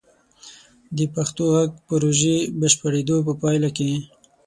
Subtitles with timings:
[0.97, 3.91] د پښتو غږ پروژې بشپړیدو په پایله کې: